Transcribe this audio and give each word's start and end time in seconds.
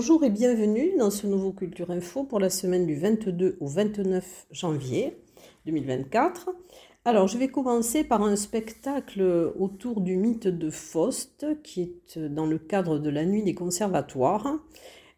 Bonjour 0.00 0.22
et 0.22 0.30
bienvenue 0.30 0.96
dans 0.96 1.10
ce 1.10 1.26
nouveau 1.26 1.50
Culture 1.50 1.90
Info 1.90 2.22
pour 2.22 2.38
la 2.38 2.50
semaine 2.50 2.86
du 2.86 2.94
22 2.94 3.56
au 3.58 3.66
29 3.66 4.46
janvier 4.52 5.20
2024. 5.66 6.50
Alors, 7.04 7.26
je 7.26 7.36
vais 7.36 7.48
commencer 7.48 8.04
par 8.04 8.22
un 8.22 8.36
spectacle 8.36 9.52
autour 9.58 10.00
du 10.00 10.16
mythe 10.16 10.46
de 10.46 10.70
Faust, 10.70 11.46
qui 11.64 11.80
est 11.82 12.16
dans 12.16 12.46
le 12.46 12.58
cadre 12.58 13.00
de 13.00 13.10
la 13.10 13.24
nuit 13.24 13.42
des 13.42 13.56
conservatoires. 13.56 14.60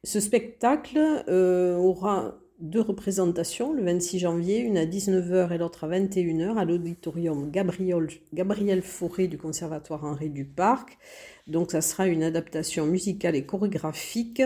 Ce 0.02 0.19
spectacle 0.19 0.98
euh, 1.28 1.77
aura 1.77 2.38
deux 2.60 2.80
représentations, 2.80 3.73
le 3.73 3.82
26 3.82 4.19
janvier, 4.19 4.59
une 4.59 4.77
à 4.77 4.84
19h 4.84 5.52
et 5.52 5.59
l'autre 5.59 5.84
à 5.84 5.88
21h 5.88 6.56
à 6.56 6.64
l'auditorium 6.64 7.50
Gabriel, 7.50 8.09
Gabriel 8.33 8.83
Fauré 8.83 9.28
du 9.28 9.38
Conservatoire 9.38 10.05
Henri 10.05 10.30
Duparc. 10.30 10.98
Donc 11.46 11.70
ça 11.70 11.80
sera 11.80 12.06
une 12.06 12.23
adaptation 12.23 12.86
musicale 12.86 13.36
et 13.36 13.45
chorégraphique 13.45 14.42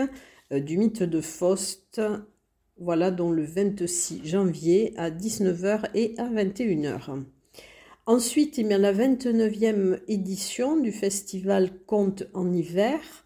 euh, 0.51 0.59
du 0.59 0.77
mythe 0.77 1.03
de 1.03 1.21
Faust, 1.21 2.01
voilà, 2.77 3.11
dont 3.11 3.31
le 3.31 3.43
26 3.43 4.25
janvier 4.25 4.93
à 4.97 5.09
19h 5.09 5.89
et 5.93 6.13
à 6.17 6.29
21h. 6.29 7.23
Ensuite, 8.05 8.57
il 8.57 8.67
y 8.67 8.73
a 8.73 8.77
la 8.77 8.93
29e 8.93 9.99
édition 10.07 10.79
du 10.79 10.91
festival 10.91 11.71
Conte 11.85 12.23
en 12.33 12.53
hiver 12.53 13.24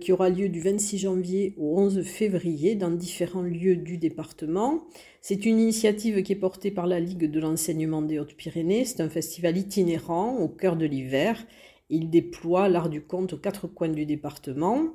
qui 0.00 0.12
aura 0.12 0.30
lieu 0.30 0.48
du 0.48 0.60
26 0.60 0.98
janvier 0.98 1.54
au 1.58 1.78
11 1.78 2.02
février 2.02 2.74
dans 2.74 2.90
différents 2.90 3.42
lieux 3.42 3.76
du 3.76 3.98
département. 3.98 4.84
C'est 5.20 5.46
une 5.46 5.58
initiative 5.58 6.22
qui 6.22 6.32
est 6.32 6.36
portée 6.36 6.70
par 6.70 6.86
la 6.86 7.00
Ligue 7.00 7.30
de 7.30 7.40
l'enseignement 7.40 8.02
des 8.02 8.18
Hautes-Pyrénées. 8.18 8.84
C'est 8.84 9.00
un 9.00 9.08
festival 9.08 9.56
itinérant 9.56 10.38
au 10.38 10.48
cœur 10.48 10.76
de 10.76 10.86
l'hiver. 10.86 11.46
Il 11.90 12.10
déploie 12.10 12.68
l'art 12.68 12.88
du 12.88 13.02
conte 13.02 13.34
aux 13.34 13.38
quatre 13.38 13.66
coins 13.66 13.88
du 13.88 14.06
département. 14.06 14.88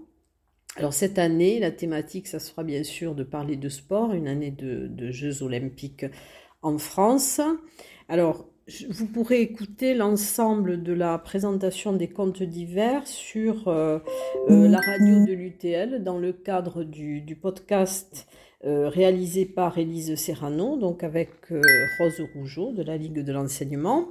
Alors 0.76 0.94
cette 0.94 1.20
année, 1.20 1.60
la 1.60 1.72
thématique, 1.72 2.28
ça 2.28 2.40
sera 2.40 2.64
bien 2.64 2.84
sûr 2.84 3.16
de 3.16 3.24
parler 3.24 3.58
de 3.58 3.70
sport, 3.70 4.14
une 4.14 4.28
année 4.28 4.52
de, 4.52 4.88
de 4.88 5.12
Jeux 5.12 5.44
olympiques 5.44 6.06
en 6.62 6.78
France. 6.78 7.42
Alors 8.08 8.48
vous 8.90 9.08
pourrez 9.08 9.42
écouter 9.42 9.94
l'ensemble 9.94 10.84
de 10.84 10.94
la 10.94 11.18
présentation 11.18 11.94
des 11.94 12.08
contes 12.08 12.44
d'hiver 12.44 13.06
sur 13.08 13.68
euh, 13.68 14.00
euh, 14.50 14.68
la 14.68 14.80
radio 14.80 15.26
de 15.26 15.34
l'UTL 15.34 16.04
dans 16.04 16.18
le 16.18 16.34
cadre 16.34 16.84
du, 16.84 17.38
podcast 17.42 18.28
euh, 18.66 18.90
réalisé 18.90 19.46
par 19.46 19.78
Élise 19.78 20.16
Serrano, 20.16 20.78
donc 20.78 21.04
avec 21.04 21.32
Rose 22.00 22.22
Rougeau 22.34 22.72
de 22.72 22.84
la 22.84 22.98
Ligue 22.98 23.24
de 23.24 23.32
l'enseignement. 23.32 24.10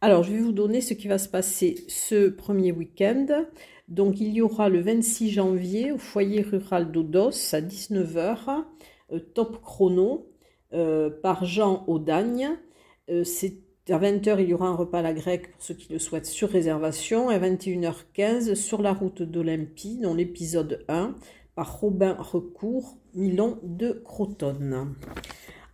Alors, 0.00 0.22
je 0.22 0.32
vais 0.32 0.40
vous 0.40 0.52
donner 0.52 0.80
ce 0.80 0.94
qui 0.94 1.08
va 1.08 1.18
se 1.18 1.28
passer 1.28 1.76
ce 1.88 2.28
premier 2.30 2.72
week-end. 2.72 3.26
Donc, 3.88 4.20
il 4.20 4.32
y 4.32 4.40
aura 4.40 4.68
le 4.68 4.80
26 4.80 5.30
janvier 5.30 5.92
au 5.92 5.98
foyer 5.98 6.40
rural 6.40 6.90
d'Odos 6.90 7.54
à 7.54 7.60
19h, 7.60 8.64
top 9.34 9.60
chrono 9.60 10.26
par 11.22 11.44
Jean 11.44 11.84
Audagne. 11.86 12.56
C'est 13.24 13.69
à 13.92 13.98
20h, 13.98 14.36
il 14.40 14.48
y 14.48 14.54
aura 14.54 14.68
un 14.68 14.74
repas 14.74 15.02
la 15.02 15.12
grecque 15.12 15.50
pour 15.52 15.62
ceux 15.62 15.74
qui 15.74 15.92
le 15.92 15.98
souhaitent 15.98 16.26
sur 16.26 16.48
réservation. 16.48 17.30
Et 17.30 17.34
à 17.34 17.38
21h15, 17.38 18.54
sur 18.54 18.82
la 18.82 18.92
route 18.92 19.22
d'Olympie, 19.22 19.98
dans 19.98 20.14
l'épisode 20.14 20.84
1, 20.88 21.16
par 21.54 21.80
Robin 21.80 22.16
Recourt, 22.18 22.96
Milan 23.14 23.58
de 23.62 24.00
Crotonne. 24.04 24.94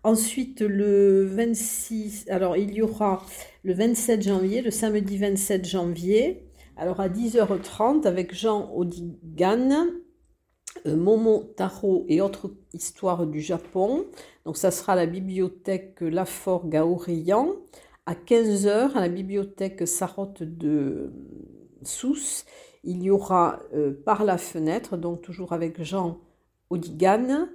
Ensuite, 0.02 0.60
le 0.60 1.26
26, 1.26 2.26
alors 2.28 2.56
il 2.56 2.72
y 2.72 2.82
aura 2.82 3.24
le 3.64 3.74
27 3.74 4.22
janvier, 4.22 4.62
le 4.62 4.70
samedi 4.70 5.18
27 5.18 5.66
janvier, 5.66 6.46
alors 6.76 7.00
à 7.00 7.08
10h30 7.08 8.06
avec 8.06 8.34
Jean 8.34 8.70
Odigan, 8.74 9.86
euh, 10.86 10.96
Momo 10.96 11.52
Taro 11.56 12.04
et 12.08 12.20
autres 12.20 12.52
histoires 12.72 13.26
du 13.26 13.40
Japon. 13.40 14.06
Donc 14.44 14.56
ça 14.56 14.70
sera 14.70 14.94
la 14.94 15.06
bibliothèque 15.06 16.00
Lafort 16.00 16.68
Gaorian 16.68 17.48
à 18.06 18.14
15h 18.14 18.92
à 18.94 19.00
la 19.00 19.08
bibliothèque 19.08 19.86
Sarotte 19.86 20.42
de 20.42 21.12
Sousse, 21.82 22.44
il 22.84 23.02
y 23.02 23.10
aura 23.10 23.60
euh, 23.74 23.92
Par 24.04 24.24
la 24.24 24.38
fenêtre, 24.38 24.96
donc 24.96 25.22
toujours 25.22 25.52
avec 25.52 25.82
Jean 25.82 26.20
Odigan, 26.70 27.48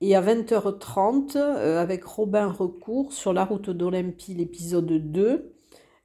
et 0.00 0.14
à 0.14 0.22
20h30 0.22 1.36
euh, 1.36 1.80
avec 1.80 2.04
Robin 2.04 2.46
Recourt 2.46 3.12
sur 3.12 3.32
la 3.32 3.44
route 3.44 3.70
d'Olympie, 3.70 4.34
l'épisode 4.34 4.86
2, 4.86 5.52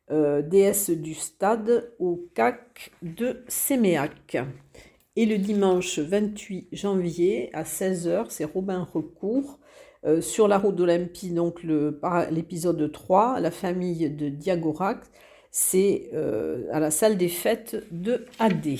euh, 0.10 0.42
déesse 0.42 0.90
du 0.90 1.14
stade 1.14 1.94
au 2.00 2.28
CAC 2.34 2.92
de 3.04 3.44
Séméac. 3.48 4.38
Et 5.16 5.26
le 5.26 5.38
dimanche 5.38 6.00
28 6.00 6.70
janvier 6.72 7.50
à 7.54 7.64
16h, 7.64 8.28
c'est 8.30 8.46
Robin 8.46 8.88
Recourt 8.94 9.60
euh, 10.04 10.22
sur 10.22 10.48
la 10.48 10.58
route 10.58 10.76
d'Olympie, 10.76 11.32
donc 11.32 11.64
l'épisode 11.64 12.92
3, 12.92 13.40
la 13.40 13.52
famille 13.52 14.10
de 14.10 14.30
Diagorac, 14.30 15.00
c'est 15.52 16.10
euh, 16.14 16.64
à 16.72 16.80
la 16.80 16.90
salle 16.90 17.18
des 17.18 17.28
fêtes 17.28 17.86
de 17.92 18.26
AD. 18.40 18.78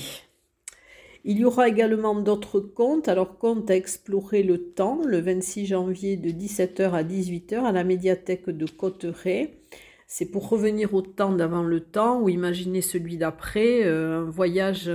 Il 1.24 1.38
y 1.38 1.44
aura 1.44 1.68
également 1.68 2.16
d'autres 2.16 2.58
contes. 2.58 3.06
Alors, 3.06 3.38
conte 3.38 3.70
à 3.70 3.76
explorer 3.76 4.42
le 4.42 4.72
temps, 4.72 5.00
le 5.06 5.20
26 5.20 5.66
janvier 5.66 6.16
de 6.16 6.30
17h 6.30 6.90
à 6.90 7.04
18h 7.04 7.62
à 7.62 7.70
la 7.70 7.84
médiathèque 7.84 8.50
de 8.50 8.66
Cotteret. 8.66 9.60
C'est 10.08 10.26
pour 10.26 10.48
revenir 10.48 10.92
au 10.94 11.02
temps 11.02 11.32
d'avant 11.32 11.62
le 11.62 11.80
temps 11.80 12.20
ou 12.20 12.28
imaginer 12.28 12.80
celui 12.80 13.16
d'après, 13.16 13.84
euh, 13.84 14.22
un 14.22 14.24
voyage 14.24 14.90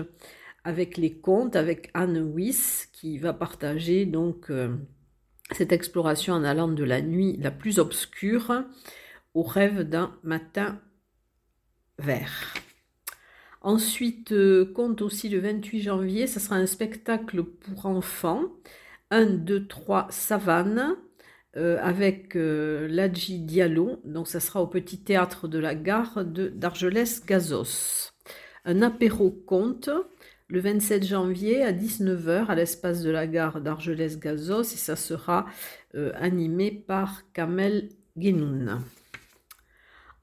avec 0.66 0.98
les 0.98 1.14
contes, 1.14 1.56
avec 1.56 1.90
Anne 1.94 2.34
Wyss 2.34 2.90
qui 2.92 3.18
va 3.18 3.32
partager 3.32 4.06
donc 4.06 4.52
cette 5.52 5.72
exploration 5.72 6.34
en 6.34 6.44
allant 6.44 6.68
de 6.68 6.84
la 6.84 7.02
nuit 7.02 7.38
la 7.40 7.52
plus 7.52 7.80
obscure 7.80 8.64
au 9.34 9.44
rêve 9.44 9.82
d'un 9.82 10.16
matin 10.24 10.80
vert. 12.00 12.54
Ensuite, 13.62 14.32
euh, 14.32 14.66
compte 14.66 15.02
aussi 15.02 15.30
le 15.30 15.40
28 15.40 15.82
janvier, 15.82 16.28
ce 16.28 16.40
sera 16.40 16.56
un 16.56 16.66
spectacle 16.66 17.44
pour 17.44 17.86
enfants. 17.86 18.44
1, 19.10 19.26
2, 19.26 19.68
3, 19.68 20.08
Savane, 20.10 20.96
euh, 21.56 21.78
avec 21.82 22.36
euh, 22.36 22.88
Ladji 22.88 23.40
Diallo. 23.40 24.00
Donc, 24.06 24.28
ça 24.28 24.40
sera 24.40 24.62
au 24.62 24.68
petit 24.68 25.00
théâtre 25.00 25.48
de 25.48 25.60
la 25.60 25.76
gare 25.76 26.24
d'Argelès-Gazos. 26.26 28.12
Un 28.66 28.82
apéro 28.82 29.32
conte 29.32 29.90
le 30.50 30.60
27 30.62 31.06
janvier 31.06 31.62
à 31.62 31.74
19h 31.74 32.48
à 32.48 32.56
l'espace 32.56 33.02
de 33.02 33.10
la 33.10 33.28
gare 33.28 33.60
d'Argelès-Gazos 33.62 34.62
et 34.62 34.78
ça 34.78 34.96
sera 34.96 35.46
euh, 35.96 36.12
animé 36.16 36.72
par 36.72 37.24
Kamel 37.34 37.90
Guénoun. 38.18 38.82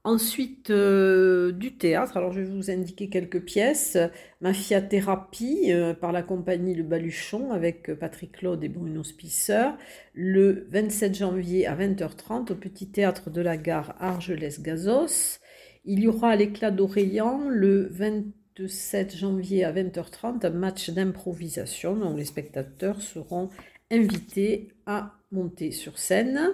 Ensuite, 0.03 0.69
euh, 0.69 1.51
du 1.51 1.77
théâtre. 1.77 2.15
Alors, 2.15 2.31
je 2.31 2.41
vais 2.41 2.47
vous 2.47 2.69
indiquer 2.69 3.09
quelques 3.09 3.41
pièces. 3.41 3.97
Mafia 4.39 4.79
Thérapie 4.79 5.71
euh, 5.71 5.95
par 5.95 6.11
la 6.11 6.21
compagnie 6.21 6.75
Le 6.75 6.83
Baluchon 6.83 7.51
avec 7.51 7.91
Patrick 7.95 8.33
Claude 8.33 8.63
et 8.63 8.69
Bruno 8.69 9.03
Spisser. 9.03 9.69
Le 10.13 10.67
27 10.69 11.15
janvier 11.15 11.65
à 11.65 11.75
20h30 11.75 12.51
au 12.51 12.55
Petit 12.55 12.91
Théâtre 12.91 13.31
de 13.31 13.41
la 13.41 13.57
Gare 13.57 13.95
Argelès-Gazos. 13.99 15.39
Il 15.85 16.01
y 16.01 16.07
aura 16.07 16.35
l'éclat 16.35 16.69
d'Orléans 16.69 17.49
le 17.49 17.87
20 17.89 18.25
7 18.67 19.15
janvier 19.15 19.63
à 19.65 19.73
20h30 19.73 20.45
un 20.45 20.49
match 20.49 20.89
d'improvisation 20.89 21.95
dont 21.95 22.15
les 22.15 22.25
spectateurs 22.25 23.01
seront 23.01 23.49
invités 23.91 24.69
à 24.85 25.13
monter 25.31 25.71
sur 25.71 25.97
scène. 25.97 26.53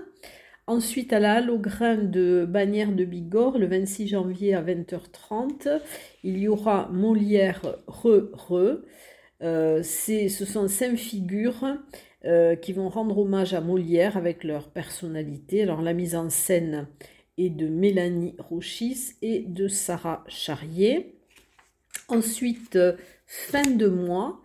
Ensuite, 0.68 1.14
à 1.14 1.20
la 1.20 1.36
Halle 1.36 1.50
au 1.50 1.58
Grain 1.60 1.98
de 1.98 2.46
Bagnères 2.48 2.94
de 2.94 3.04
Bigorre, 3.04 3.58
le 3.58 3.68
26 3.68 4.08
janvier 4.08 4.54
à 4.54 4.62
20h30, 4.62 5.82
il 6.24 6.38
y 6.38 6.48
aura 6.48 6.90
Molière 6.92 7.62
Re-Re. 7.88 8.80
Euh, 9.42 9.84
ce 9.84 10.46
sont 10.46 10.68
cinq 10.68 10.98
figures 10.98 11.78
euh, 12.26 12.56
qui 12.56 12.74
vont 12.74 12.90
rendre 12.90 13.18
hommage 13.18 13.54
à 13.54 13.62
Molière 13.62 14.18
avec 14.18 14.44
leur 14.44 14.70
personnalité. 14.70 15.64
Alors, 15.64 15.82
la 15.82 15.94
mise 15.94 16.16
en 16.16 16.30
scène 16.30 16.88
est 17.38 17.50
de 17.50 17.68
Mélanie 17.68 18.36
Rochis 18.38 19.14
et 19.22 19.40
de 19.40 19.68
Sarah 19.68 20.24
Charrier. 20.28 21.21
Ensuite, 22.08 22.78
fin 23.26 23.70
de 23.70 23.88
mois, 23.88 24.42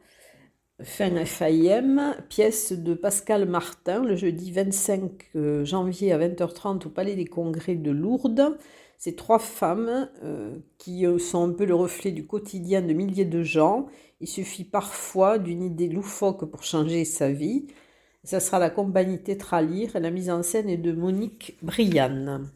fin 0.83 1.25
FAIM, 1.25 2.15
pièce 2.29 2.73
de 2.73 2.95
Pascal 2.95 3.49
Martin, 3.49 4.05
le 4.05 4.15
jeudi 4.15 4.53
25 4.53 5.31
euh, 5.35 5.65
janvier 5.65 6.13
à 6.13 6.19
20h30 6.19 6.87
au 6.87 6.91
Palais 6.91 7.17
des 7.17 7.25
Congrès 7.25 7.75
de 7.75 7.91
Lourdes. 7.91 8.59
Ces 8.99 9.17
trois 9.17 9.39
femmes 9.39 10.09
euh, 10.23 10.57
qui 10.79 11.07
euh, 11.07 11.19
sont 11.19 11.51
un 11.51 11.53
peu 11.53 11.65
le 11.65 11.75
reflet 11.75 12.13
du 12.13 12.27
quotidien 12.27 12.83
de 12.83 12.93
milliers 12.93 13.25
de 13.25 13.43
gens. 13.43 13.87
Il 14.21 14.29
suffit 14.29 14.65
parfois 14.65 15.39
d'une 15.39 15.63
idée 15.63 15.89
loufoque 15.89 16.45
pour 16.45 16.63
changer 16.63 17.05
sa 17.05 17.31
vie. 17.31 17.67
Ça 18.23 18.41
sera 18.41 18.59
la 18.59 18.71
compagnie 18.71 19.23
Tétralire 19.23 19.97
et 19.97 20.01
la 20.01 20.11
mise 20.11 20.31
en 20.31 20.43
scène 20.43 20.69
est 20.69 20.79
de 20.79 20.93
Monique 20.93 21.57
Brianne 21.63 22.51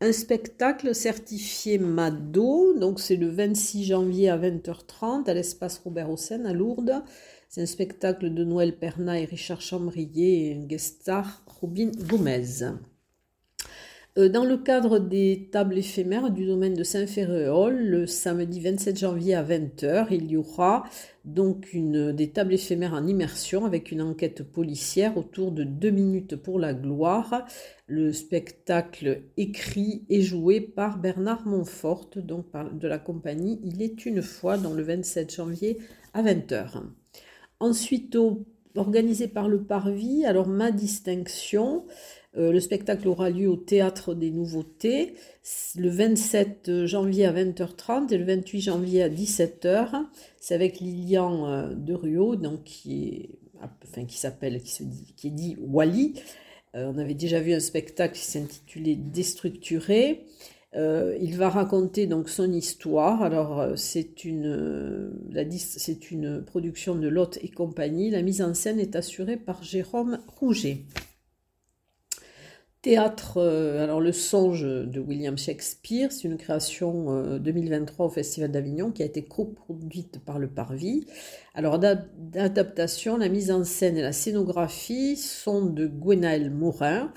un 0.00 0.12
spectacle 0.12 0.94
certifié 0.94 1.78
MADO, 1.78 2.78
donc 2.78 3.00
c'est 3.00 3.16
le 3.16 3.28
26 3.28 3.84
janvier 3.84 4.28
à 4.28 4.38
20h30 4.38 5.28
à 5.28 5.34
l'espace 5.34 5.78
Robert 5.78 6.10
Hossein 6.10 6.44
à 6.44 6.52
Lourdes. 6.52 7.02
C'est 7.48 7.62
un 7.62 7.66
spectacle 7.66 8.32
de 8.32 8.44
Noël 8.44 8.76
Perna 8.76 9.18
et 9.18 9.24
Richard 9.24 9.60
Chambrier 9.60 10.50
et 10.50 10.54
un 10.54 10.66
guest 10.66 11.00
star 11.02 11.42
Robin 11.60 11.90
Gomez. 12.08 12.64
Euh, 14.18 14.28
dans 14.28 14.44
le 14.44 14.56
cadre 14.56 14.98
des 14.98 15.48
tables 15.52 15.78
éphémères 15.78 16.30
du 16.30 16.44
domaine 16.44 16.74
de 16.74 16.82
Saint-Ferréol, 16.82 17.76
le 17.76 18.06
samedi 18.08 18.58
27 18.58 18.98
janvier 18.98 19.36
à 19.36 19.44
20h, 19.44 20.08
il 20.10 20.28
y 20.28 20.36
aura 20.36 20.84
donc 21.24 21.72
une, 21.72 22.10
des 22.10 22.30
tables 22.30 22.54
éphémères 22.54 22.94
en 22.94 23.06
immersion 23.06 23.64
avec 23.64 23.92
une 23.92 24.02
enquête 24.02 24.42
policière 24.42 25.16
autour 25.16 25.52
de 25.52 25.62
deux 25.62 25.90
minutes 25.90 26.34
pour 26.34 26.58
la 26.58 26.74
gloire. 26.74 27.46
Le 27.86 28.12
spectacle 28.12 29.22
écrit 29.36 30.04
et 30.08 30.22
joué 30.22 30.60
par 30.60 30.98
Bernard 30.98 31.46
Montfort, 31.46 32.10
donc 32.16 32.46
de 32.72 32.88
la 32.88 32.98
compagnie 32.98 33.60
Il 33.62 33.82
est 33.82 34.04
une 34.04 34.22
fois, 34.22 34.58
dans 34.58 34.74
le 34.74 34.82
27 34.82 35.32
janvier 35.32 35.78
à 36.12 36.24
20h. 36.24 36.82
Ensuite, 37.60 38.16
organisé 38.74 39.28
par 39.28 39.48
le 39.48 39.62
Parvis, 39.62 40.24
alors 40.24 40.48
ma 40.48 40.72
distinction, 40.72 41.84
euh, 42.38 42.52
le 42.52 42.60
spectacle 42.60 43.08
aura 43.08 43.30
lieu 43.30 43.48
au 43.48 43.56
Théâtre 43.56 44.14
des 44.14 44.30
Nouveautés 44.30 45.14
le 45.76 45.88
27 45.88 46.84
janvier 46.84 47.26
à 47.26 47.32
20h30 47.32 48.12
et 48.12 48.18
le 48.18 48.24
28 48.24 48.60
janvier 48.60 49.02
à 49.02 49.08
17h. 49.08 50.04
C'est 50.40 50.54
avec 50.54 50.78
Lilian 50.78 51.48
euh, 51.48 51.74
de 51.74 52.36
donc 52.36 52.64
qui 52.64 53.08
est, 53.08 54.16
s'appelle, 54.16 54.62
qui, 54.62 55.30
dit, 55.30 55.56
Wally. 55.60 56.14
Euh, 56.76 56.90
on 56.94 56.98
avait 56.98 57.14
déjà 57.14 57.40
vu 57.40 57.54
un 57.54 57.60
spectacle 57.60 58.14
qui 58.14 58.24
s'intitulait 58.24 58.94
Déstructuré. 58.94 60.26
il 60.74 61.36
va 61.36 61.48
raconter 61.48 62.06
donc 62.06 62.28
son 62.28 62.52
histoire. 62.52 63.22
Alors 63.22 63.76
c'est 63.76 64.24
une, 64.24 65.12
c'est 65.56 66.10
une 66.12 66.44
production 66.44 66.94
de 66.94 67.08
Lotte 67.08 67.38
et 67.42 67.48
compagnie. 67.48 68.10
La 68.10 68.22
mise 68.22 68.42
en 68.42 68.54
scène 68.54 68.78
est 68.78 68.94
assurée 68.94 69.38
par 69.38 69.64
Jérôme 69.64 70.20
Rouget. 70.38 70.84
Théâtre, 72.88 73.36
euh, 73.36 73.84
alors 73.84 74.00
le 74.00 74.12
songe 74.12 74.62
de 74.62 74.98
William 74.98 75.36
Shakespeare, 75.36 76.10
c'est 76.10 76.26
une 76.26 76.38
création 76.38 77.22
2023 77.36 78.06
euh, 78.06 78.08
au 78.08 78.10
Festival 78.10 78.50
d'Avignon 78.50 78.92
qui 78.92 79.02
a 79.02 79.04
été 79.04 79.26
coproduite 79.26 80.24
par 80.24 80.38
le 80.38 80.48
Parvis. 80.48 81.04
Alors 81.52 81.78
d'adaptation, 81.78 83.18
la 83.18 83.28
mise 83.28 83.50
en 83.50 83.62
scène 83.62 83.98
et 83.98 84.00
la 84.00 84.12
scénographie 84.12 85.16
sont 85.16 85.66
de 85.66 85.86
Gwenaël 85.86 86.50
Morin. 86.50 87.12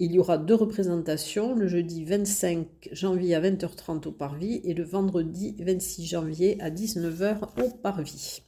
Il 0.00 0.10
y 0.10 0.18
aura 0.18 0.38
deux 0.38 0.56
représentations, 0.56 1.54
le 1.54 1.68
jeudi 1.68 2.04
25 2.04 2.66
janvier 2.90 3.36
à 3.36 3.40
20h30 3.40 4.08
au 4.08 4.10
Parvis 4.10 4.60
et 4.64 4.74
le 4.74 4.82
vendredi 4.82 5.54
26 5.60 6.04
janvier 6.04 6.56
à 6.60 6.68
19h 6.68 7.62
au 7.64 7.70
Parvis. 7.70 8.42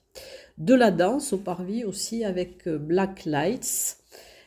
De 0.59 0.75
la 0.75 0.93
danse 0.93 1.33
au 1.33 1.39
Parvis 1.39 1.85
aussi 1.85 2.25
avec 2.25 2.69
euh, 2.69 2.79
Black 2.79 3.25
Lights. 3.27 3.99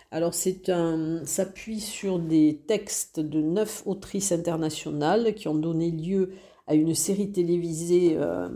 Alors 0.10 0.34
c'est 0.34 0.70
un 0.70 1.26
s'appuie 1.26 1.82
sur 1.82 2.20
des 2.20 2.64
textes 2.66 3.20
de 3.20 3.42
neuf 3.42 3.84
autrices 3.86 4.32
internationales 4.32 5.36
qui 5.36 5.50
ont 5.50 5.56
donné 5.56 5.92
lieu 5.92 6.32
à 6.66 6.76
une 6.76 6.96
série 6.96 7.32
télévisée 7.32 8.16
euh, 8.16 8.48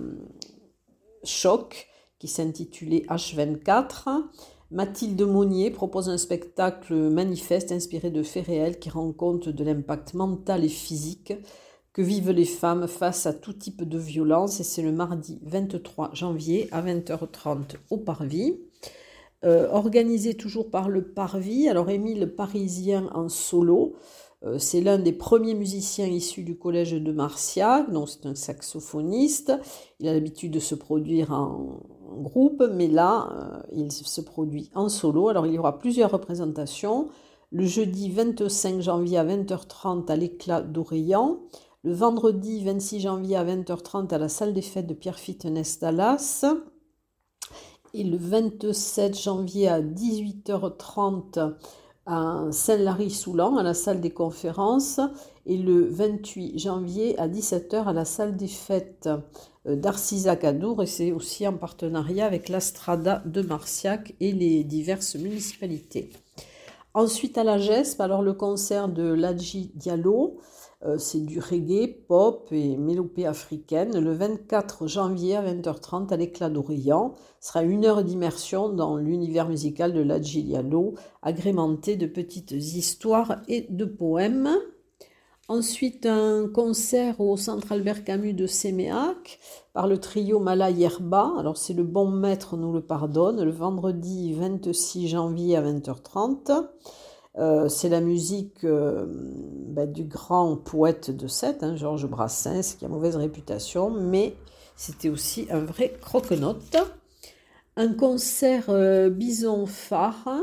choc 1.23 1.87
qui 2.19 2.29
s'intitulait 2.29 3.05
H24. 3.09 4.23
Mathilde 4.69 5.21
Monnier 5.23 5.71
propose 5.71 6.07
un 6.07 6.17
spectacle 6.17 6.93
manifeste 6.93 7.73
inspiré 7.73 8.11
de 8.11 8.23
faits 8.23 8.47
réels 8.47 8.79
qui 8.79 8.89
rend 8.89 9.11
compte 9.11 9.49
de 9.49 9.63
l'impact 9.65 10.13
mental 10.13 10.63
et 10.63 10.69
physique 10.69 11.33
que 11.91 12.01
vivent 12.01 12.31
les 12.31 12.45
femmes 12.45 12.87
face 12.87 13.25
à 13.25 13.33
tout 13.33 13.51
type 13.51 13.83
de 13.83 13.97
violence 13.97 14.61
et 14.61 14.63
c'est 14.63 14.81
le 14.81 14.93
mardi 14.93 15.39
23 15.43 16.11
janvier 16.13 16.69
à 16.71 16.81
20h30 16.81 17.75
au 17.89 17.97
Parvis. 17.97 18.57
Euh, 19.43 19.67
organisé 19.71 20.35
toujours 20.35 20.69
par 20.69 20.87
le 20.87 21.03
Parvis. 21.03 21.67
Alors 21.67 21.89
Émile 21.89 22.27
Parisien 22.35 23.09
en 23.15 23.27
solo, 23.27 23.95
euh, 24.43 24.59
c'est 24.59 24.81
l'un 24.81 24.99
des 24.99 25.13
premiers 25.13 25.55
musiciens 25.55 26.05
issus 26.05 26.43
du 26.43 26.57
collège 26.57 26.93
de 26.93 27.11
Marciac, 27.11 27.91
donc 27.91 28.09
c'est 28.09 28.27
un 28.27 28.35
saxophoniste. 28.35 29.53
Il 29.99 30.07
a 30.07 30.13
l'habitude 30.13 30.51
de 30.51 30.59
se 30.59 30.75
produire 30.75 31.31
en, 31.31 31.79
groupe, 32.11 32.61
mais 32.73 32.87
là, 32.87 33.29
euh, 33.31 33.61
il 33.71 33.91
se 33.91 34.21
produit 34.21 34.69
en 34.75 34.89
solo. 34.89 35.29
Alors 35.29 35.47
il 35.47 35.53
y 35.53 35.57
aura 35.59 35.79
plusieurs 35.79 36.11
représentations. 36.11 37.07
Le 37.51 37.65
jeudi 37.65 38.09
25 38.09 38.81
janvier 38.81 39.17
à 39.17 39.25
20h30 39.25 40.11
à 40.11 40.15
l'éclat 40.17 40.61
d'Oreillan. 40.61 41.39
Le 41.83 41.93
vendredi 41.93 42.63
26 42.63 42.99
janvier 42.99 43.37
à 43.37 43.45
20h30 43.45 44.13
à 44.13 44.17
la 44.17 44.29
salle 44.29 44.53
des 44.53 44.61
fêtes 44.61 44.87
de 44.87 44.93
Pierrefitte 44.93 45.45
Nestalas 45.45 46.45
et 47.93 48.03
le 48.03 48.17
27 48.17 49.19
janvier 49.19 49.67
à 49.67 49.81
18h30 49.81 51.55
à 52.05 52.45
Saint-Lary-Soulan, 52.51 53.57
à 53.57 53.63
la 53.63 53.73
salle 53.73 54.01
des 54.01 54.09
conférences, 54.09 54.99
et 55.45 55.57
le 55.57 55.87
28 55.87 56.57
janvier 56.57 57.17
à 57.19 57.27
17h 57.27 57.85
à 57.85 57.93
la 57.93 58.05
salle 58.05 58.35
des 58.35 58.47
fêtes 58.47 59.09
euh, 59.67 59.75
d'Arcisac-Adour, 59.75 60.83
et 60.83 60.87
c'est 60.87 61.11
aussi 61.11 61.47
en 61.47 61.53
partenariat 61.53 62.25
avec 62.25 62.49
l'Astrada 62.49 63.21
de 63.25 63.41
Marciac 63.41 64.15
et 64.19 64.31
les 64.31 64.63
diverses 64.63 65.15
municipalités. 65.15 66.09
Ensuite 66.93 67.37
à 67.37 67.43
la 67.43 67.57
GESP, 67.57 68.01
alors 68.01 68.21
le 68.21 68.33
concert 68.33 68.89
de 68.89 69.03
Ladji 69.03 69.71
Diallo, 69.75 70.39
c'est 70.97 71.23
du 71.25 71.39
reggae, 71.39 71.87
pop 72.07 72.47
et 72.51 72.75
mélopée 72.77 73.25
africaine. 73.25 73.99
Le 73.99 74.13
24 74.13 74.87
janvier 74.87 75.35
à 75.35 75.43
20h30 75.43 76.11
à 76.11 76.17
l'éclat 76.17 76.49
d'Orient 76.49 77.15
sera 77.39 77.63
une 77.63 77.85
heure 77.85 78.03
d'immersion 78.03 78.69
dans 78.69 78.97
l'univers 78.97 79.47
musical 79.47 79.93
de 79.93 80.01
la 80.01 80.21
Giliano, 80.21 80.95
agrémenté 81.21 81.95
de 81.95 82.07
petites 82.07 82.51
histoires 82.51 83.41
et 83.47 83.67
de 83.69 83.85
poèmes. 83.85 84.49
Ensuite, 85.51 86.05
un 86.05 86.47
concert 86.47 87.19
au 87.19 87.35
Centre 87.35 87.73
Albert 87.73 88.05
Camus 88.05 88.33
de 88.33 88.47
Séméac 88.47 89.37
par 89.73 89.85
le 89.85 89.97
trio 89.97 90.39
Mala 90.39 90.71
Yerba. 90.71 91.33
Alors, 91.37 91.57
c'est 91.57 91.73
le 91.73 91.83
bon 91.83 92.09
maître 92.09 92.55
nous 92.55 92.71
le 92.71 92.79
pardonne, 92.79 93.43
le 93.43 93.51
vendredi 93.51 94.33
26 94.33 95.09
janvier 95.09 95.57
à 95.57 95.61
20h30. 95.61 96.69
Euh, 97.37 97.69
c'est 97.69 97.89
la 97.89 98.01
musique 98.01 98.65
euh, 98.65 99.05
ben, 99.07 99.89
du 99.89 100.03
grand 100.03 100.57
poète 100.57 101.11
de 101.11 101.27
Sète, 101.27 101.63
hein, 101.63 101.75
Georges 101.75 102.07
Brassens, 102.07 102.75
qui 102.77 102.85
a 102.85 102.89
mauvaise 102.89 103.15
réputation, 103.15 103.89
mais 103.89 104.35
c'était 104.75 105.09
aussi 105.09 105.47
un 105.49 105.63
vrai 105.63 105.93
croque-note. 106.01 106.75
Un 107.77 107.93
concert 107.93 108.65
euh, 108.69 109.09
bison 109.09 109.65
phare 109.65 110.41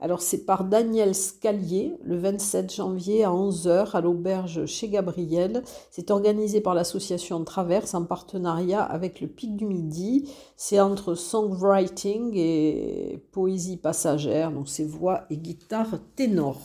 alors 0.00 0.22
c'est 0.22 0.46
par 0.46 0.64
Daniel 0.64 1.14
Scalier 1.14 1.94
le 2.02 2.16
27 2.16 2.74
janvier 2.74 3.22
à 3.22 3.30
11h 3.30 3.90
à 3.92 4.00
l'auberge 4.00 4.64
chez 4.64 4.88
Gabriel. 4.88 5.62
C'est 5.90 6.10
organisé 6.10 6.62
par 6.62 6.74
l'association 6.74 7.44
Traverse 7.44 7.92
en 7.92 8.04
partenariat 8.04 8.82
avec 8.82 9.20
le 9.20 9.28
Pic 9.28 9.56
du 9.56 9.66
Midi. 9.66 10.30
C'est 10.56 10.80
entre 10.80 11.14
songwriting 11.14 12.32
et 12.34 13.22
poésie 13.30 13.76
passagère, 13.76 14.52
donc 14.52 14.68
c'est 14.68 14.84
voix 14.84 15.24
et 15.28 15.36
guitare 15.36 15.98
ténor. 16.16 16.58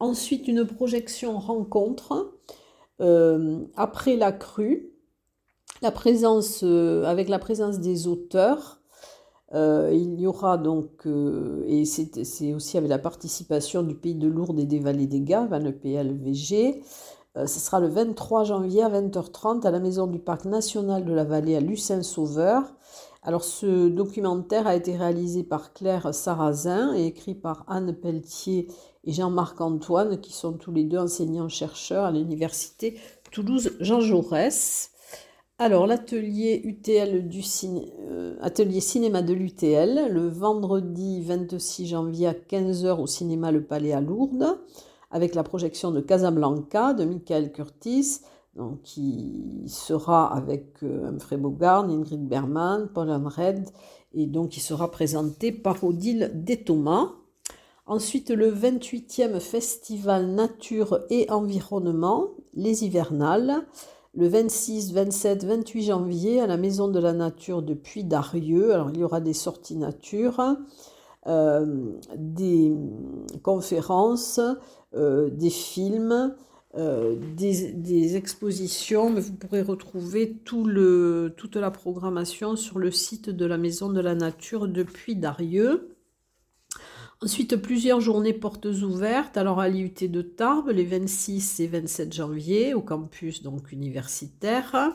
Ensuite 0.00 0.48
une 0.48 0.66
projection 0.66 1.38
rencontre 1.38 2.34
euh, 3.00 3.60
après 3.76 4.16
la 4.16 4.32
crue, 4.32 4.90
euh, 5.84 7.04
avec 7.04 7.28
la 7.28 7.38
présence 7.38 7.78
des 7.78 8.08
auteurs 8.08 8.80
euh, 9.54 9.90
il 9.92 10.20
y 10.20 10.26
aura 10.26 10.58
donc, 10.58 11.06
euh, 11.06 11.62
et 11.66 11.84
c'est 11.84 12.54
aussi 12.54 12.76
avec 12.76 12.90
la 12.90 12.98
participation 12.98 13.82
du 13.82 13.94
Pays 13.94 14.16
de 14.16 14.26
Lourdes 14.26 14.58
et 14.58 14.64
des 14.64 14.80
Vallées 14.80 15.06
des 15.06 15.20
Gaves, 15.20 15.56
le 15.56 15.72
PLVG. 15.72 16.82
Euh, 17.36 17.46
ce 17.46 17.60
sera 17.60 17.78
le 17.78 17.88
23 17.88 18.44
janvier 18.44 18.82
à 18.82 18.88
20h30 18.88 19.64
à 19.64 19.70
la 19.70 19.78
Maison 19.78 20.06
du 20.08 20.18
Parc 20.18 20.44
National 20.44 21.04
de 21.04 21.12
la 21.12 21.24
Vallée 21.24 21.56
à 21.56 21.60
Lucin-Sauveur. 21.60 22.62
Alors 23.22 23.44
ce 23.44 23.88
documentaire 23.88 24.66
a 24.66 24.74
été 24.74 24.96
réalisé 24.96 25.44
par 25.44 25.72
Claire 25.72 26.12
Sarrazin 26.12 26.94
et 26.94 27.06
écrit 27.06 27.34
par 27.34 27.64
Anne 27.68 27.94
Pelletier 27.94 28.68
et 29.04 29.12
Jean-Marc 29.12 29.60
Antoine, 29.60 30.20
qui 30.20 30.32
sont 30.32 30.52
tous 30.52 30.72
les 30.72 30.84
deux 30.84 30.98
enseignants-chercheurs 30.98 32.04
à 32.04 32.10
l'Université 32.10 32.98
Toulouse-Jean 33.30 34.00
Jaurès. 34.00 34.90
Alors, 35.58 35.86
l'atelier 35.86 36.62
euh, 36.88 38.80
cinéma 38.80 39.22
de 39.22 39.32
l'UTL, 39.32 40.12
le 40.12 40.26
vendredi 40.26 41.22
26 41.22 41.86
janvier 41.86 42.26
à 42.26 42.32
15h 42.32 43.00
au 43.00 43.06
cinéma 43.06 43.52
Le 43.52 43.62
Palais 43.62 43.92
à 43.92 44.00
Lourdes, 44.00 44.58
avec 45.12 45.36
la 45.36 45.44
projection 45.44 45.92
de 45.92 46.00
Casablanca 46.00 46.92
de 46.92 47.04
Michael 47.04 47.52
Curtis, 47.52 48.22
donc, 48.56 48.82
qui 48.82 49.62
sera 49.68 50.34
avec 50.34 50.82
euh, 50.82 51.06
Humphrey 51.06 51.36
Bogart, 51.36 51.84
Ingrid 51.84 52.26
Berman, 52.26 52.88
Paul 52.92 53.10
Anred, 53.10 53.64
et 54.12 54.26
donc 54.26 54.56
il 54.56 54.60
sera 54.60 54.90
présenté 54.90 55.52
par 55.52 55.84
Odile 55.84 56.32
Déthomas. 56.34 57.12
Ensuite, 57.86 58.30
le 58.30 58.50
28e 58.52 59.38
Festival 59.38 60.26
Nature 60.26 61.02
et 61.10 61.30
Environnement, 61.30 62.30
les 62.54 62.84
hivernales, 62.84 63.64
le 64.16 64.28
26, 64.28 64.92
27, 64.92 65.44
28 65.44 65.82
janvier 65.82 66.40
à 66.40 66.46
la 66.46 66.56
Maison 66.56 66.88
de 66.88 67.00
la 67.00 67.12
Nature 67.12 67.62
de 67.62 67.74
Puy-Darieux. 67.74 68.72
Alors 68.72 68.90
il 68.90 68.98
y 68.98 69.04
aura 69.04 69.20
des 69.20 69.32
sorties 69.32 69.76
nature, 69.76 70.40
euh, 71.26 71.84
des 72.16 72.72
conférences, 73.42 74.40
euh, 74.94 75.30
des 75.30 75.50
films, 75.50 76.34
euh, 76.76 77.16
des, 77.36 78.16
expositions. 78.16 79.10
Mais 79.10 79.20
vous 79.20 79.32
pourrez 79.32 79.62
retrouver 79.62 80.36
tout 80.44 80.64
le, 80.64 81.34
toute 81.36 81.56
la 81.56 81.72
programmation 81.72 82.54
sur 82.54 82.78
le 82.78 82.92
site 82.92 83.30
de 83.30 83.46
la 83.46 83.58
Maison 83.58 83.90
de 83.90 84.00
la 84.00 84.14
Nature 84.14 84.68
de 84.68 84.84
Puy-Darieux. 84.84 85.93
Ensuite, 87.24 87.56
plusieurs 87.56 88.02
journées 88.02 88.34
portes 88.34 88.66
ouvertes, 88.66 89.38
alors 89.38 89.58
à 89.58 89.70
l'IUT 89.70 89.94
de 90.10 90.20
Tarbes, 90.20 90.68
les 90.68 90.84
26 90.84 91.60
et 91.60 91.66
27 91.68 92.12
janvier, 92.12 92.74
au 92.74 92.82
campus 92.82 93.42
donc 93.42 93.72
universitaire. 93.72 94.94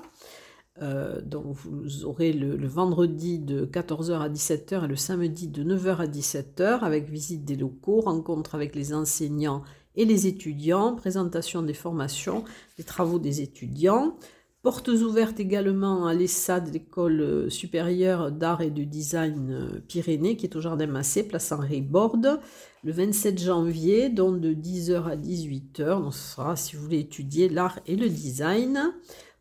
Euh, 0.80 1.22
donc 1.22 1.56
vous 1.56 2.06
aurez 2.06 2.32
le, 2.32 2.68
vendredi 2.68 3.40
de 3.40 3.66
14h 3.66 4.20
à 4.20 4.30
17h 4.30 4.86
et 4.86 4.88
le 4.88 4.96
samedi 4.96 5.48
de 5.48 5.64
9h 5.64 5.96
à 5.96 6.06
17h 6.06 6.82
avec 6.82 7.10
visite 7.10 7.46
des 7.46 7.56
locaux, 7.56 8.02
rencontre 8.02 8.54
avec 8.54 8.76
les 8.76 8.94
enseignants 8.94 9.64
et 9.96 10.06
les 10.06 10.28
étudiants, 10.28 10.94
présentation 10.94 11.64
des 11.64 11.74
formations, 11.74 12.44
des 12.78 12.84
travaux 12.84 13.18
des 13.18 13.42
étudiants. 13.42 14.16
Portes 14.62 14.90
ouvertes 14.90 15.40
également 15.40 16.06
à 16.06 16.14
l'ESSAD, 16.14 16.74
l'école 16.74 17.50
supérieure 17.50 18.30
d'art 18.30 18.62
et 18.62 18.72
de 18.72 18.84
design 18.84 19.52
euh, 19.52 19.80
Pyrénées, 19.88 20.36
qui 20.36 20.48
est 20.48 20.56
au 20.58 20.60
Jardin 20.60 20.88
Massé, 20.88 21.26
place 21.26 21.54
Henri 21.54 21.80
Borde, 21.80 22.42
le 22.84 22.92
27 22.92 23.40
janvier, 23.42 24.10
donc 24.10 24.42
de 24.42 24.54
10h 24.54 25.04
à 25.06 25.16
18h. 25.16 26.02
Donc 26.02 26.14
ce 26.14 26.34
sera, 26.34 26.58
si 26.58 26.76
vous 26.76 26.84
voulez 26.84 27.00
étudier 27.00 27.48
l'art 27.48 27.80
et 27.86 27.96
le 27.96 28.10
design. 28.10 28.94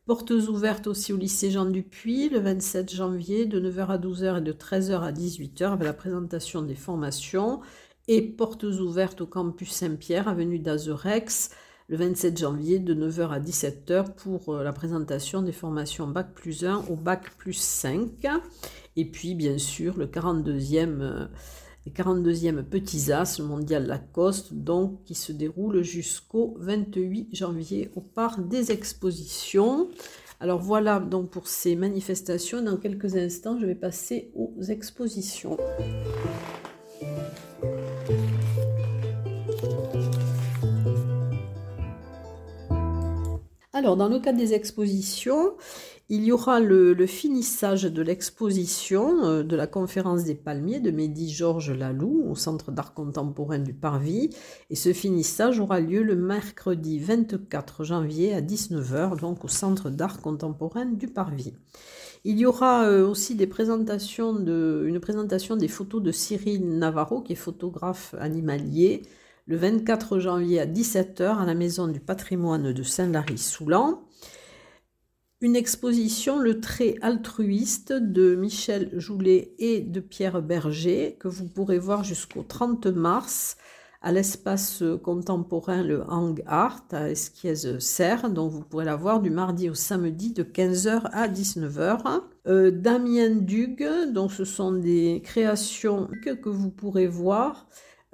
Portes 0.06 0.30
ouvertes 0.30 0.86
aussi 0.86 1.12
au 1.12 1.16
lycée 1.16 1.50
Jean 1.50 1.66
Dupuis, 1.66 2.28
le 2.28 2.38
27 2.38 2.94
janvier, 2.94 3.44
de 3.44 3.60
9h 3.60 3.88
à 3.88 3.98
12h 3.98 4.38
et 4.38 4.40
de 4.40 4.52
13h 4.52 5.00
à 5.00 5.10
18h, 5.10 5.72
avec 5.72 5.84
la 5.84 5.94
présentation 5.94 6.62
des 6.62 6.76
formations. 6.76 7.60
Et 8.06 8.22
portes 8.22 8.62
ouvertes 8.62 9.20
au 9.20 9.26
campus 9.26 9.72
Saint-Pierre, 9.72 10.28
avenue 10.28 10.60
d'Azerex, 10.60 11.50
le 11.88 11.96
27 11.96 12.38
janvier 12.38 12.78
de 12.78 12.94
9h 12.94 13.30
à 13.30 13.40
17h 13.40 14.12
pour 14.14 14.54
euh, 14.54 14.62
la 14.62 14.74
présentation 14.74 15.40
des 15.40 15.52
formations 15.52 16.06
Bac 16.06 16.34
plus 16.34 16.64
1 16.64 16.84
au 16.90 16.96
Bac 16.96 17.30
plus 17.38 17.54
5. 17.54 18.26
Et 18.96 19.06
puis 19.06 19.34
bien 19.34 19.56
sûr 19.56 19.96
le 19.96 20.06
42e, 20.06 21.00
euh, 21.00 21.26
les 21.86 21.92
42e 21.92 22.62
Petits 22.62 23.10
As, 23.10 23.38
le 23.38 23.46
mondial 23.46 23.86
Lacoste, 23.86 24.52
donc 24.52 25.02
qui 25.04 25.14
se 25.14 25.32
déroule 25.32 25.82
jusqu'au 25.82 26.56
28 26.58 27.30
janvier 27.32 27.90
au 27.96 28.02
Parc 28.02 28.46
des 28.46 28.70
Expositions. 28.70 29.88
Alors 30.40 30.60
voilà 30.60 31.00
donc 31.00 31.30
pour 31.30 31.48
ces 31.48 31.74
manifestations. 31.74 32.62
Dans 32.62 32.76
quelques 32.76 33.16
instants, 33.16 33.58
je 33.58 33.64
vais 33.64 33.74
passer 33.74 34.30
aux 34.36 34.62
expositions. 34.62 35.56
Alors, 43.78 43.96
dans 43.96 44.08
le 44.08 44.18
cadre 44.18 44.38
des 44.38 44.54
expositions, 44.54 45.52
il 46.08 46.24
y 46.24 46.32
aura 46.32 46.58
le, 46.58 46.96
finissage 47.06 47.84
de 47.84 48.02
l'exposition 48.02 49.24
euh, 49.24 49.42
de 49.44 49.54
la 49.54 49.68
conférence 49.68 50.24
des 50.24 50.34
palmiers 50.34 50.80
de 50.80 50.90
Mehdi 50.90 51.30
Georges 51.30 51.70
Lalou 51.70 52.24
au 52.28 52.34
Centre 52.34 52.72
d'art 52.72 52.92
contemporain 52.92 53.60
du 53.60 53.72
Parvis. 53.74 54.30
Et 54.70 54.74
ce 54.74 54.92
finissage 54.92 55.60
aura 55.60 55.78
lieu 55.78 56.02
le 56.02 56.16
mercredi 56.16 56.98
24 56.98 57.84
janvier 57.84 58.34
à 58.34 58.40
19h, 58.40 59.20
donc 59.20 59.44
au 59.44 59.48
Centre 59.48 59.90
d'art 59.90 60.20
contemporain 60.20 60.86
du 60.86 61.06
Parvis. 61.06 61.54
Il 62.24 62.36
y 62.36 62.46
aura 62.46 62.84
euh, 62.84 63.06
aussi 63.06 63.34
une 63.34 63.46
présentation 63.46 64.34
des 65.56 65.68
photos 65.68 66.02
de 66.02 66.10
Cyril 66.10 66.78
Navarro, 66.78 67.20
qui 67.20 67.34
est 67.34 67.36
photographe 67.36 68.16
animalier, 68.18 69.02
le 69.48 69.56
24 69.56 70.18
janvier 70.18 70.60
à 70.60 70.66
17h 70.66 71.38
à 71.38 71.46
la 71.46 71.54
Maison 71.54 71.88
du 71.88 72.00
patrimoine 72.00 72.72
de 72.74 72.82
Saint-Lary-Soulan. 72.82 74.02
Une 75.40 75.56
exposition 75.56 76.38
Le 76.38 76.60
trait 76.60 76.96
altruiste 77.00 77.94
de 77.94 78.34
Michel 78.34 78.90
Joulet 78.92 79.54
et 79.58 79.80
de 79.80 80.00
Pierre 80.00 80.42
Berger 80.42 81.16
que 81.18 81.28
vous 81.28 81.46
pourrez 81.46 81.78
voir 81.78 82.04
jusqu'au 82.04 82.42
30 82.42 82.88
mars 82.88 83.56
à 84.02 84.12
l'espace 84.12 84.84
contemporain 85.02 85.82
le 85.82 86.02
Hang 86.10 86.42
Art 86.46 86.84
à 86.92 87.10
Esquiez-Serre, 87.10 88.28
dont 88.30 88.48
vous 88.48 88.60
pourrez 88.60 88.84
la 88.84 88.96
voir 88.96 89.20
du 89.20 89.30
mardi 89.30 89.70
au 89.70 89.74
samedi 89.74 90.34
de 90.34 90.42
15h 90.42 91.08
à 91.10 91.26
19h. 91.26 92.20
Euh, 92.46 92.70
Damien 92.70 93.30
Dugue, 93.36 94.12
dont 94.12 94.28
ce 94.28 94.44
sont 94.44 94.72
des 94.72 95.22
créations 95.24 96.08
que 96.22 96.48
vous 96.48 96.70
pourrez 96.70 97.06
voir 97.06 97.66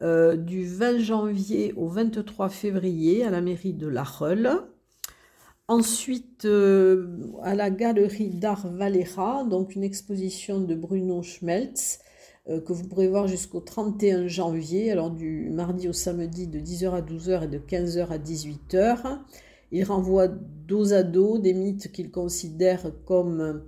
euh, 0.04 0.36
du 0.36 0.66
20 0.66 0.98
janvier 0.98 1.72
au 1.78 1.88
23 1.88 2.50
février 2.50 3.24
à 3.24 3.30
la 3.30 3.40
mairie 3.40 3.72
de 3.72 3.86
La 3.86 4.02
Reule. 4.02 4.50
Ensuite, 5.66 6.44
euh, 6.44 7.16
à 7.42 7.54
la 7.54 7.70
galerie 7.70 8.28
d'art 8.28 8.68
Valera, 8.68 9.44
donc 9.44 9.74
une 9.74 9.82
exposition 9.82 10.60
de 10.60 10.74
Bruno 10.74 11.22
Schmelz 11.22 12.00
euh, 12.50 12.60
que 12.60 12.74
vous 12.74 12.86
pourrez 12.86 13.08
voir 13.08 13.28
jusqu'au 13.28 13.60
31 13.60 14.26
janvier, 14.26 14.92
alors 14.92 15.10
du 15.10 15.48
mardi 15.48 15.88
au 15.88 15.94
samedi 15.94 16.48
de 16.48 16.58
10h 16.58 16.90
à 16.90 17.00
12h 17.00 17.44
et 17.44 17.48
de 17.48 17.58
15h 17.58 18.08
à 18.08 18.18
18h. 18.18 19.20
Il 19.72 19.84
renvoie 19.84 20.28
dos 20.28 20.92
à 20.92 21.02
dos 21.02 21.38
des 21.38 21.54
mythes 21.54 21.90
qu'il 21.92 22.10
considère 22.10 22.92
comme 23.06 23.62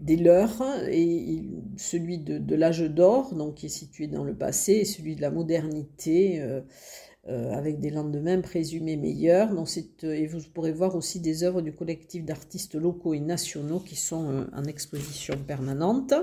des 0.00 0.16
leurs, 0.16 0.62
et 0.88 1.48
celui 1.76 2.18
de, 2.18 2.54
l'âge 2.54 2.82
d'or, 2.82 3.34
donc 3.34 3.56
qui 3.56 3.66
est 3.66 3.70
situé 3.70 4.06
dans 4.06 4.24
le 4.24 4.34
passé, 4.34 4.72
et 4.72 4.84
celui 4.84 5.16
de 5.16 5.22
la 5.22 5.30
modernité, 5.30 6.40
euh, 6.40 6.60
euh, 7.28 7.52
avec 7.52 7.80
des 7.80 7.90
lendemains 7.90 8.40
présumés 8.40 8.96
meilleurs. 8.96 9.52
Donc 9.52 9.68
et 10.02 10.26
vous 10.26 10.40
pourrez 10.54 10.72
voir 10.72 10.94
aussi 10.94 11.18
des 11.20 11.42
œuvres 11.42 11.60
du 11.60 11.72
collectif 11.72 12.24
d'artistes 12.24 12.76
locaux 12.76 13.14
et 13.14 13.20
nationaux 13.20 13.80
qui 13.80 13.96
sont 13.96 14.30
euh, 14.30 14.44
en 14.52 14.64
exposition 14.64 15.34
permanente. 15.46 16.14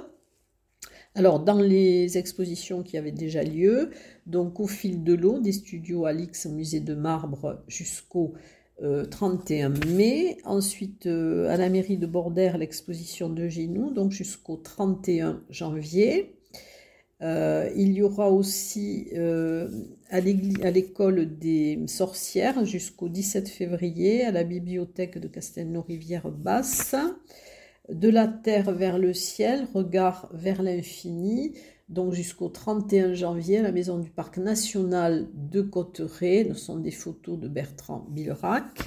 Alors, 1.15 1.39
dans 1.39 1.59
les 1.59 2.17
expositions 2.17 2.81
qui 2.81 2.97
avaient 2.97 3.11
déjà 3.11 3.43
lieu, 3.43 3.91
donc 4.25 4.59
au 4.59 4.67
fil 4.67 5.03
de 5.03 5.13
l'eau, 5.13 5.39
des 5.39 5.51
studios 5.51 6.05
Alix 6.05 6.45
au 6.47 6.51
musée 6.51 6.79
de 6.79 6.95
marbre 6.95 7.63
jusqu'au 7.67 8.33
31 8.81 9.71
euh, 9.71 9.95
mai. 9.95 10.37
Ensuite, 10.45 11.05
euh, 11.05 11.49
à 11.49 11.57
la 11.57 11.69
mairie 11.69 11.97
de 11.97 12.07
Bordère, 12.07 12.57
l'exposition 12.57 13.29
de 13.29 13.47
Ginou, 13.47 13.91
donc 13.91 14.11
jusqu'au 14.11 14.57
31 14.57 15.41
janvier. 15.49 16.35
Euh, 17.21 17.69
il 17.75 17.93
y 17.93 18.01
aura 18.01 18.29
aussi 18.29 19.07
à 20.09 20.19
l'école 20.19 21.37
des 21.37 21.79
sorcières 21.87 22.65
jusqu'au 22.65 23.07
17 23.07 23.47
février, 23.47 24.25
à 24.25 24.31
la 24.31 24.43
bibliothèque 24.43 25.17
de 25.17 25.27
Castelnau-Rivière-Basse. 25.27 26.95
De 27.89 28.09
la 28.09 28.27
terre 28.27 28.71
vers 28.71 28.97
le 28.97 29.13
ciel, 29.13 29.67
regard 29.73 30.29
vers 30.33 30.63
l'infini, 30.63 31.53
donc 31.89 32.13
jusqu'au 32.13 32.49
31 32.49 33.13
janvier 33.13 33.59
à 33.59 33.61
la 33.61 33.71
maison 33.71 33.99
du 33.99 34.09
parc 34.09 34.37
national 34.37 35.27
de 35.33 35.61
Cotteret. 35.61 36.47
Ce 36.49 36.53
sont 36.53 36.79
des 36.79 36.91
photos 36.91 37.39
de 37.39 37.47
Bertrand 37.47 38.07
Billerac. 38.09 38.79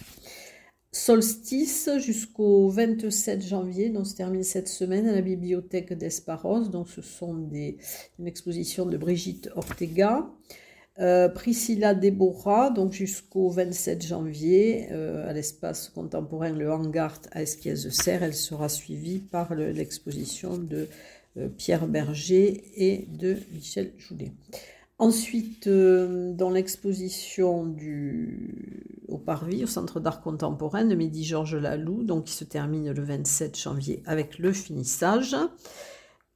Solstice 0.92 1.90
jusqu'au 1.98 2.70
27 2.70 3.44
janvier, 3.44 3.90
donc 3.90 4.06
se 4.06 4.14
termine 4.14 4.42
cette 4.42 4.68
semaine 4.68 5.06
à 5.06 5.12
la 5.12 5.20
bibliothèque 5.20 5.92
d'Esparos. 5.92 6.68
Donc 6.68 6.88
ce 6.88 7.02
sont 7.02 7.34
des, 7.34 7.76
une 8.18 8.26
de 8.28 8.96
Brigitte 8.96 9.50
Ortega. 9.54 10.30
Euh, 10.98 11.28
Priscilla 11.28 11.92
Deborah, 11.94 12.70
donc 12.70 12.92
jusqu'au 12.92 13.50
27 13.50 14.06
janvier, 14.06 14.88
euh, 14.92 15.28
à 15.28 15.34
l'espace 15.34 15.90
contemporain 15.90 16.50
Le 16.50 16.72
Hangart 16.72 17.20
à 17.32 17.42
Esquies-Serre. 17.42 18.22
Elle 18.22 18.34
sera 18.34 18.70
suivie 18.70 19.18
par 19.18 19.54
l'exposition 19.54 20.56
de 20.56 20.88
euh, 21.36 21.48
Pierre 21.48 21.86
Berger 21.86 22.64
et 22.76 23.08
de 23.10 23.36
Michel 23.52 23.92
Joulet. 23.98 24.32
Ensuite, 24.98 25.68
dans 25.68 26.48
l'exposition 26.48 27.76
au 29.08 29.18
Parvis, 29.18 29.64
au 29.64 29.66
Centre 29.66 30.00
d'art 30.00 30.22
contemporain 30.22 30.86
de 30.86 30.94
Mehdi 30.94 31.22
Georges 31.22 31.56
Lalou, 31.56 32.02
donc 32.02 32.24
qui 32.24 32.32
se 32.32 32.44
termine 32.44 32.90
le 32.90 33.02
27 33.02 33.60
janvier 33.60 34.02
avec 34.06 34.38
le 34.38 34.54
finissage. 34.54 35.36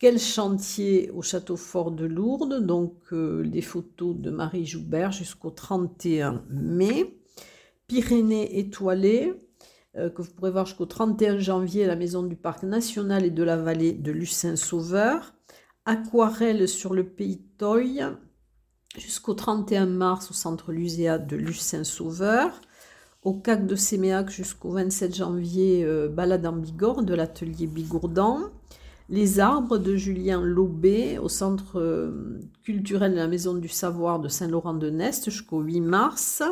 Quel 0.00 0.18
chantier 0.18 1.10
au 1.10 1.20
château 1.20 1.58
fort 1.58 1.90
de 1.90 2.06
Lourdes, 2.06 2.64
donc 2.64 2.94
euh, 3.12 3.42
les 3.42 3.60
photos 3.60 4.16
de 4.16 4.30
Marie 4.30 4.64
Joubert 4.64 5.12
jusqu'au 5.12 5.50
31 5.50 6.42
mai. 6.48 7.20
Pyrénées 7.86 8.58
étoilées, 8.58 9.34
euh, 9.98 10.08
que 10.08 10.22
vous 10.22 10.30
pourrez 10.30 10.52
voir 10.52 10.64
jusqu'au 10.64 10.86
31 10.86 11.36
janvier 11.38 11.84
à 11.84 11.86
la 11.86 11.96
Maison 11.96 12.22
du 12.22 12.34
Parc 12.34 12.62
National 12.62 13.26
et 13.26 13.30
de 13.30 13.42
la 13.42 13.58
Vallée 13.58 13.92
de 13.92 14.10
Lucin-Sauveur. 14.10 15.34
Aquarelle 15.84 16.66
sur 16.66 16.94
le 16.94 17.04
Pays 17.04 17.42
Toy 17.58 18.00
jusqu'au 18.96 19.34
31 19.34 19.84
mars 19.84 20.30
au 20.30 20.34
Centre 20.34 20.72
Luséa 20.72 21.18
de 21.18 21.36
Lucin-Sauveur. 21.36 22.58
Au 23.22 23.34
CAC 23.34 23.66
de 23.66 23.76
Séméac 23.76 24.30
jusqu'au 24.30 24.70
27 24.70 25.14
janvier, 25.14 25.84
euh, 25.84 26.08
balade 26.08 26.46
en 26.46 26.56
Bigorre 26.56 27.02
de 27.02 27.12
l'atelier 27.12 27.66
Bigourdan. 27.66 28.50
Les 29.10 29.40
arbres 29.40 29.76
de 29.76 29.96
Julien 29.96 30.40
Lobé 30.40 31.18
au 31.18 31.28
centre 31.28 31.80
euh, 31.80 32.38
culturel 32.62 33.10
de 33.10 33.16
la 33.16 33.26
Maison 33.26 33.54
du 33.54 33.66
Savoir 33.66 34.20
de 34.20 34.28
Saint-Laurent-de-Nest 34.28 35.30
jusqu'au 35.30 35.62
8 35.62 35.80
mars. 35.80 36.44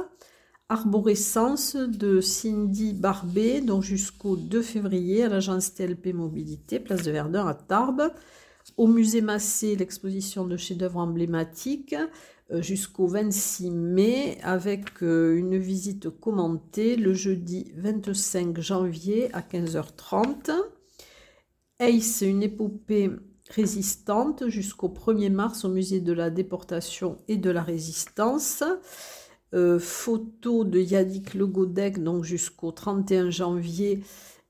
Arborescence 0.68 1.76
de 1.76 2.20
Cindy 2.20 2.94
Barbet, 2.94 3.60
donc 3.60 3.84
jusqu'au 3.84 4.34
2 4.34 4.60
février 4.60 5.22
à 5.22 5.28
l'agence 5.28 5.72
TLP 5.72 6.12
Mobilité, 6.12 6.80
place 6.80 7.04
de 7.04 7.12
Verdun 7.12 7.46
à 7.46 7.54
Tarbes. 7.54 8.12
Au 8.76 8.88
musée 8.88 9.20
Massé, 9.20 9.76
l'exposition 9.76 10.44
de 10.44 10.56
chefs-d'œuvre 10.56 10.98
emblématiques 10.98 11.94
euh, 12.50 12.60
jusqu'au 12.60 13.06
26 13.06 13.70
mai 13.70 14.36
avec 14.42 15.00
euh, 15.04 15.36
une 15.36 15.56
visite 15.56 16.10
commentée 16.10 16.96
le 16.96 17.14
jeudi 17.14 17.70
25 17.76 18.60
janvier 18.60 19.32
à 19.32 19.42
15h30. 19.42 20.50
Ace, 21.80 22.22
une 22.22 22.42
épopée 22.42 23.10
résistante 23.50 24.48
jusqu'au 24.48 24.88
1er 24.88 25.30
mars 25.30 25.64
au 25.64 25.68
musée 25.68 26.00
de 26.00 26.12
la 26.12 26.28
déportation 26.28 27.18
et 27.28 27.36
de 27.36 27.50
la 27.50 27.62
résistance. 27.62 28.64
Euh, 29.54 29.78
photo 29.78 30.64
de 30.64 30.80
Yannick 30.80 31.34
Le 31.34 31.46
Godec, 31.46 32.02
donc 32.02 32.24
jusqu'au 32.24 32.72
31 32.72 33.30
janvier 33.30 34.02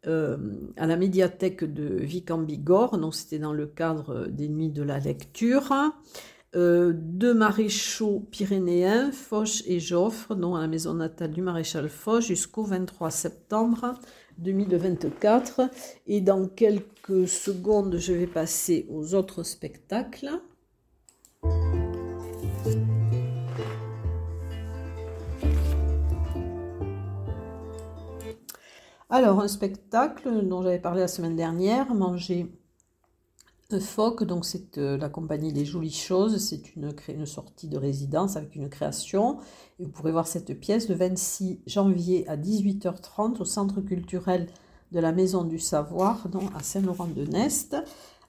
euh, 0.06 0.38
à 0.76 0.86
la 0.86 0.96
médiathèque 0.96 1.64
de 1.64 1.84
Vic 1.84 2.30
en 2.30 2.38
Bigorre, 2.38 2.98
donc 2.98 3.14
c'était 3.14 3.38
dans 3.38 3.52
le 3.52 3.66
cadre 3.66 4.26
des 4.28 4.48
nuits 4.48 4.70
de 4.70 4.82
la 4.82 4.98
lecture. 4.98 5.72
Euh, 6.56 6.94
deux 6.96 7.34
maréchaux 7.34 8.26
pyrénéens, 8.30 9.12
Foch 9.12 9.62
et 9.66 9.80
Joffre, 9.80 10.34
donc 10.34 10.56
à 10.56 10.60
la 10.60 10.66
maison 10.66 10.94
natale 10.94 11.30
du 11.32 11.42
maréchal 11.42 11.90
Foch, 11.90 12.24
jusqu'au 12.24 12.64
23 12.64 13.10
septembre 13.10 14.00
2024. 14.38 15.70
Et 16.06 16.20
dans 16.20 16.46
quelques 16.46 17.28
secondes, 17.28 17.96
je 17.98 18.12
vais 18.12 18.26
passer 18.26 18.86
aux 18.90 19.14
autres 19.14 19.42
spectacles. 19.42 20.30
Alors, 29.10 29.40
un 29.40 29.48
spectacle 29.48 30.46
dont 30.46 30.62
j'avais 30.62 30.78
parlé 30.78 31.00
la 31.00 31.08
semaine 31.08 31.34
dernière, 31.34 31.94
Manger 31.94 32.46
phoque, 33.76 34.24
donc 34.24 34.46
c'est 34.46 34.78
euh, 34.78 34.96
la 34.96 35.10
compagnie 35.10 35.52
Les 35.52 35.66
Jolies 35.66 35.90
Choses, 35.90 36.38
c'est 36.38 36.74
une, 36.74 36.94
une 37.08 37.26
sortie 37.26 37.68
de 37.68 37.76
résidence 37.76 38.36
avec 38.36 38.56
une 38.56 38.70
création. 38.70 39.38
Et 39.78 39.84
vous 39.84 39.90
pourrez 39.90 40.12
voir 40.12 40.26
cette 40.26 40.58
pièce 40.58 40.88
le 40.88 40.94
26 40.94 41.60
janvier 41.66 42.26
à 42.28 42.38
18h30 42.38 43.40
au 43.40 43.44
Centre 43.44 43.82
culturel 43.82 44.46
de 44.92 45.00
la 45.00 45.12
Maison 45.12 45.44
du 45.44 45.58
Savoir, 45.58 46.30
donc 46.30 46.50
à 46.56 46.62
Saint-Laurent-de-Nest. 46.62 47.76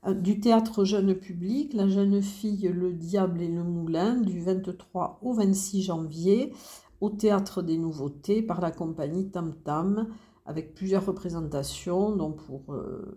Euh, 0.06 0.14
du 0.14 0.42
théâtre 0.42 0.84
jeune 0.84 1.16
public, 1.16 1.74
La 1.74 1.88
jeune 1.88 2.22
fille, 2.22 2.70
le 2.74 2.92
diable 2.92 3.42
et 3.42 3.48
le 3.48 3.64
moulin, 3.64 4.16
du 4.16 4.42
23 4.42 5.20
au 5.22 5.32
26 5.32 5.84
janvier, 5.84 6.52
au 7.00 7.10
théâtre 7.10 7.62
des 7.62 7.78
nouveautés 7.78 8.42
par 8.42 8.60
la 8.60 8.72
compagnie 8.72 9.30
Tam 9.30 9.56
Tam 9.64 10.10
avec 10.50 10.74
plusieurs 10.74 11.06
représentations 11.06 12.16
donc 12.16 12.44
pour 12.44 12.74
euh, 12.74 13.16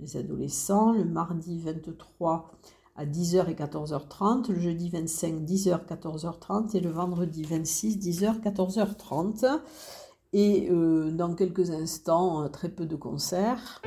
les 0.00 0.16
adolescents, 0.16 0.92
le 0.92 1.04
mardi 1.04 1.58
23 1.58 2.50
à 2.96 3.06
10h 3.06 3.48
et 3.48 3.54
14h30, 3.54 4.50
le 4.50 4.58
jeudi 4.58 4.88
25 4.90 5.34
10h 5.42 5.86
14h30 5.86 6.76
et 6.76 6.80
le 6.80 6.90
vendredi 6.90 7.42
26 7.42 7.98
10h 7.98 8.40
14h30. 8.40 9.60
Et 10.32 10.68
euh, 10.70 11.10
dans 11.10 11.34
quelques 11.34 11.70
instants, 11.70 12.44
euh, 12.44 12.48
très 12.48 12.68
peu 12.68 12.86
de 12.86 12.96
concerts. 12.96 13.82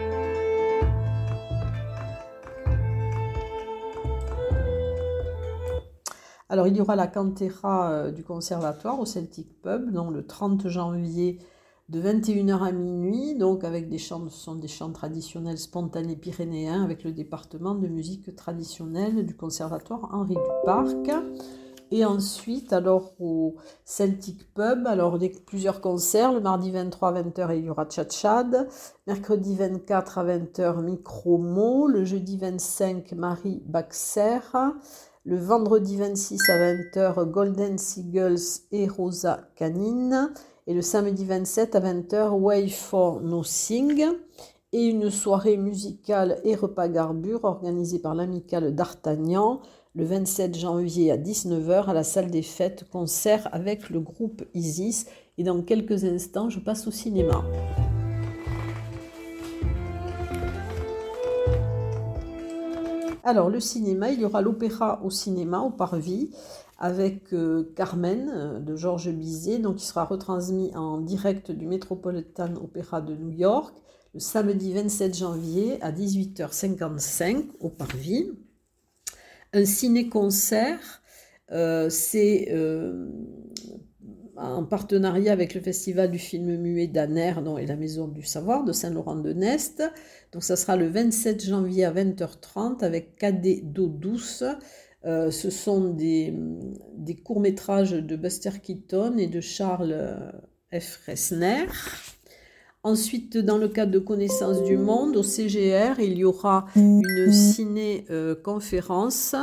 Alors 6.49 6.67
il 6.67 6.77
y 6.77 6.81
aura 6.81 6.95
la 6.95 7.07
cantera 7.07 8.11
du 8.11 8.23
conservatoire 8.23 8.99
au 8.99 9.05
Celtic 9.05 9.59
Pub, 9.61 9.91
donc 9.91 10.13
le 10.13 10.27
30 10.27 10.67
janvier 10.67 11.39
de 11.93 12.01
21h 12.01 12.63
à 12.63 12.71
minuit, 12.71 13.35
donc 13.35 13.63
avec 13.63 13.87
des 13.87 13.99
chants, 13.99 14.25
des 14.55 14.67
chants 14.67 14.91
traditionnels 14.91 15.59
spontanés 15.59 16.15
pyrénéens 16.15 16.83
avec 16.83 17.03
le 17.03 17.11
département 17.11 17.75
de 17.75 17.87
musique 17.87 18.35
traditionnelle 18.35 19.23
du 19.23 19.35
conservatoire 19.35 20.09
Henri 20.11 20.33
Duparc. 20.33 21.11
Et 21.91 22.03
ensuite, 22.03 22.73
alors 22.73 23.13
au 23.19 23.57
Celtic 23.85 24.51
Pub, 24.55 24.87
alors 24.87 25.19
plusieurs 25.45 25.81
concerts. 25.81 26.33
Le 26.33 26.41
mardi 26.41 26.71
23 26.71 27.09
à 27.09 27.21
20h, 27.21 27.55
il 27.59 27.65
y 27.65 27.69
aura 27.69 27.85
Tchad 27.85 28.67
Mercredi 29.05 29.55
24 29.55 30.17
à 30.17 30.25
20h, 30.25 30.81
Micromo. 30.81 31.87
Le 31.87 32.05
jeudi 32.05 32.37
25, 32.37 33.11
Marie 33.11 33.61
Baxer. 33.67 34.39
Le 35.25 35.37
vendredi 35.37 35.97
26 35.97 36.39
à 36.49 36.57
20h, 36.57 37.29
Golden 37.29 37.77
Seagulls 37.77 38.63
et 38.71 38.87
Rosa 38.87 39.41
Canine 39.55 40.33
et 40.67 40.73
le 40.73 40.81
samedi 40.81 41.25
27 41.25 41.75
à 41.75 41.79
20h 41.79 42.31
Way 42.31 42.69
for 42.69 43.21
Nothing 43.21 44.05
et 44.71 44.85
une 44.85 45.09
soirée 45.09 45.57
musicale 45.57 46.39
et 46.43 46.55
repas 46.55 46.87
garbure 46.87 47.43
organisée 47.43 47.99
par 47.99 48.15
l'amicale 48.15 48.73
d'Artagnan 48.73 49.61
le 49.95 50.05
27 50.05 50.57
janvier 50.57 51.11
à 51.11 51.17
19h 51.17 51.85
à 51.85 51.93
la 51.93 52.03
salle 52.03 52.31
des 52.31 52.41
fêtes, 52.41 52.85
concert 52.89 53.47
avec 53.51 53.91
le 53.91 53.99
groupe 53.99 54.43
Isis. 54.55 55.05
Et 55.37 55.43
dans 55.43 55.61
quelques 55.61 56.03
instants, 56.03 56.49
je 56.49 56.59
passe 56.59 56.87
au 56.87 56.91
cinéma. 56.91 57.43
Alors, 63.23 63.49
le 63.49 63.59
cinéma, 63.59 64.09
il 64.09 64.19
y 64.19 64.25
aura 64.25 64.41
l'opéra 64.41 64.99
au 65.03 65.09
cinéma, 65.09 65.59
au 65.59 65.69
Parvis, 65.69 66.31
avec 66.83 67.31
euh, 67.31 67.71
Carmen 67.77 68.29
euh, 68.35 68.59
de 68.59 68.75
Georges 68.75 69.09
Bizet, 69.09 69.57
donc 69.57 69.77
qui 69.77 69.85
sera 69.85 70.03
retransmis 70.03 70.75
en 70.75 70.97
direct 70.97 71.49
du 71.49 71.65
Metropolitan 71.65 72.55
Opera 72.55 72.99
de 72.99 73.15
New 73.15 73.29
York 73.29 73.73
le 74.13 74.19
samedi 74.19 74.73
27 74.73 75.17
janvier 75.17 75.81
à 75.81 75.93
18h55 75.93 77.45
au 77.61 77.69
Parvis. 77.69 78.31
Un 79.53 79.63
ciné-concert, 79.63 81.01
euh, 81.53 81.89
c'est 81.89 82.51
en 84.35 84.65
partenariat 84.65 85.31
avec 85.31 85.55
le 85.55 85.61
Festival 85.61 86.11
du 86.11 86.19
film 86.19 86.57
muet 86.57 86.87
d'Aner 86.87 87.35
et 87.59 87.65
la 87.65 87.75
Maison 87.77 88.07
du 88.09 88.23
Savoir 88.23 88.65
de 88.65 88.73
Saint-Laurent-de-Nest. 88.73 89.83
Donc 90.33 90.43
ça 90.43 90.57
sera 90.57 90.75
le 90.75 90.89
27 90.89 91.45
janvier 91.45 91.85
à 91.85 91.93
20h30 91.93 92.83
avec 92.83 93.15
Cadet 93.15 93.61
d'eau 93.63 93.87
douce, 93.87 94.43
euh, 95.05 95.31
ce 95.31 95.49
sont 95.49 95.89
des, 95.89 96.33
courts-métrages 97.23 97.91
de 97.91 98.15
Buster 98.15 98.51
Keaton 98.61 99.17
et 99.17 99.27
de 99.27 99.41
Charles 99.41 99.91
euh, 99.91 100.31
F. 100.79 101.01
Resner. 101.07 101.65
Ensuite, 102.83 103.37
dans 103.37 103.57
le 103.57 103.67
cadre 103.69 103.91
de 103.91 103.99
Connaissance 103.99 104.63
du 104.63 104.77
Monde, 104.77 105.15
au 105.15 105.23
CGR, 105.23 105.99
il 105.99 106.17
y 106.17 106.25
aura 106.25 106.65
une 106.75 107.31
ciné-conférence, 107.31 109.35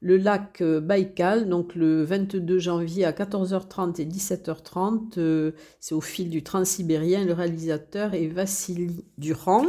le 0.00 0.16
lac 0.16 0.60
euh, 0.62 0.80
Baïkal, 0.80 1.48
donc 1.48 1.76
le 1.76 2.02
22 2.02 2.58
janvier 2.58 3.04
à 3.04 3.12
14h30 3.12 4.00
et 4.00 4.04
17h30. 4.04 5.52
C'est 5.78 5.94
au 5.94 6.00
fil 6.00 6.28
du 6.30 6.42
Transsibérien. 6.42 7.24
Le 7.24 7.34
réalisateur 7.34 8.14
est 8.14 8.26
Vassili 8.28 9.04
Durand. 9.16 9.66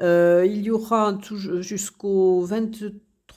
il 0.00 0.62
y 0.62 0.70
aura 0.70 1.18
jusqu'au 1.60 2.42
23 2.42 2.90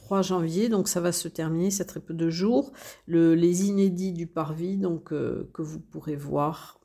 3 0.06 0.22
janvier, 0.22 0.70
donc 0.70 0.88
ça 0.88 1.02
va 1.02 1.12
se 1.12 1.28
terminer, 1.28 1.72
c'est 1.72 1.86
très 1.86 2.00
peu 2.00 2.14
de 2.14 2.30
jours. 2.30 2.72
les 3.08 3.66
inédits 3.66 4.12
du 4.12 4.28
Parvis, 4.28 4.78
donc 4.78 5.12
euh, 5.12 5.50
que 5.52 5.64
vous 5.64 5.80
pourrez 5.80 6.16
voir 6.16 6.80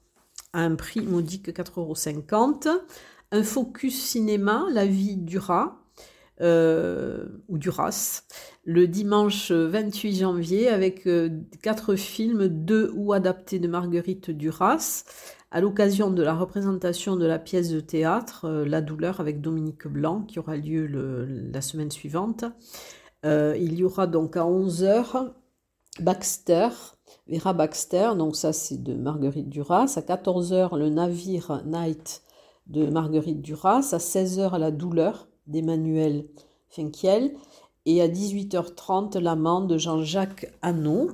à 0.54 0.61
un 0.62 0.74
prix 0.74 1.02
modique 1.02 1.50
4,50 1.50 1.76
euros. 2.66 2.80
Un 3.30 3.42
focus 3.42 4.02
cinéma, 4.02 4.64
la 4.72 4.87
vie 4.87 5.18
du 5.18 5.37
rat, 5.37 5.83
euh, 6.40 7.26
ou 7.48 7.59
du 7.59 7.68
ras, 7.68 8.22
le 8.64 8.87
dimanche 8.87 9.52
28 9.52 10.16
janvier 10.16 10.68
avec 10.68 11.06
euh, 11.06 11.28
quatre 11.61 11.96
films, 11.96 12.48
deux 12.48 12.90
ou 12.94 13.12
adaptés 13.12 13.59
de 13.59 13.68
Marguerite 13.68 14.30
Duras, 14.30 15.04
à 15.50 15.61
l'occasion 15.61 16.11
de 16.11 16.22
la 16.22 16.33
représentation 16.33 17.16
de 17.16 17.26
la 17.26 17.38
pièce 17.38 17.68
de 17.68 17.80
théâtre 17.80 18.48
La 18.66 18.80
douleur 18.80 19.20
avec 19.20 19.42
Dominique 19.42 19.87
Blanc 19.87 20.22
qui 20.22 20.38
aura 20.38 20.56
lieu 20.56 20.87
la 20.87 21.61
semaine 21.61 21.90
suivante. 21.90 22.46
Euh, 23.24 23.56
il 23.59 23.74
y 23.74 23.85
aura 23.85 24.06
donc 24.06 24.37
à 24.37 24.44
11h 24.44 25.33
Baxter, 26.00 26.68
Vera 27.28 27.52
Baxter, 27.52 28.12
donc 28.16 28.37
ça 28.37 28.52
c'est 28.52 28.83
de 28.83 28.94
Marguerite 28.94 29.48
Duras. 29.48 29.92
À 29.96 30.00
14h, 30.00 30.78
le 30.78 30.88
navire 30.88 31.62
Night 31.66 32.22
de 32.66 32.87
Marguerite 32.87 33.42
Duras. 33.42 33.90
À 33.92 33.98
16h, 33.98 34.59
La 34.59 34.70
douleur 34.70 35.28
d'Emmanuel 35.46 36.26
Finkiel. 36.68 37.35
Et 37.87 38.02
à 38.02 38.09
18h30, 38.09 39.18
L'amant 39.18 39.62
de 39.62 39.76
Jean-Jacques 39.76 40.52
Hanot. 40.62 41.11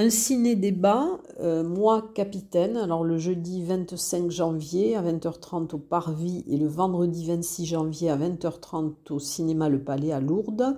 Un 0.00 0.10
ciné-débat, 0.10 1.08
euh, 1.40 1.64
moi 1.64 2.10
capitaine, 2.14 2.76
alors 2.76 3.02
le 3.02 3.18
jeudi 3.18 3.64
25 3.64 4.30
janvier 4.30 4.94
à 4.94 5.02
20h30 5.02 5.74
au 5.74 5.78
Parvis 5.78 6.44
et 6.46 6.56
le 6.56 6.68
vendredi 6.68 7.26
26 7.26 7.66
janvier 7.66 8.08
à 8.08 8.16
20h30 8.16 8.92
au 9.10 9.18
cinéma 9.18 9.68
Le 9.68 9.82
Palais 9.82 10.12
à 10.12 10.20
Lourdes. 10.20 10.76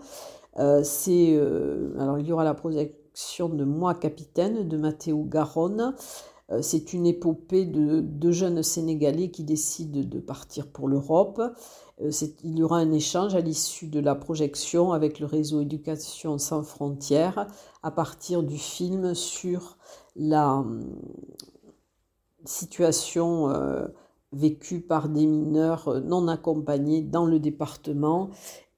Euh, 0.59 0.83
euh, 1.09 2.01
alors 2.01 2.19
il 2.19 2.29
y 2.29 2.33
aura 2.33 2.45
la 2.45 2.55
projection 2.55 3.51
de 3.51 3.63
Moi 3.63 3.93
capitaine 3.93 4.67
de 4.67 4.77
Mathéo 4.79 5.23
Garonne. 5.25 5.95
C'est 6.63 6.93
une 6.93 7.07
épopée 7.07 7.65
de 7.65 8.01
deux 8.01 8.33
jeunes 8.33 8.63
Sénégalais 8.63 9.31
qui 9.31 9.45
décident 9.45 10.01
de 10.01 10.19
partir 10.19 10.67
pour 10.67 10.89
l'Europe. 10.89 11.41
il 12.01 12.59
y 12.59 12.63
aura 12.63 12.79
un 12.79 12.91
échange 12.93 13.35
à 13.35 13.41
l'issue 13.41 13.87
de 13.87 14.01
la 14.01 14.15
projection 14.15 14.93
avec 14.93 15.21
le 15.21 15.27
réseau 15.27 15.61
Éducation 15.61 16.39
sans 16.39 16.63
frontières 16.63 17.47
à 17.83 17.91
partir 17.91 18.43
du 18.43 18.59
film 18.59 19.15
sur 19.15 19.77
la 20.17 20.57
hum, 20.57 20.83
situation 22.45 23.51
euh, 23.51 23.87
vécue 24.33 24.81
par 24.81 25.09
des 25.09 25.27
mineurs 25.27 25.89
euh, 25.89 26.01
non 26.01 26.29
accompagnés 26.29 27.03
dans 27.03 27.27
le 27.27 27.39
département 27.39 28.31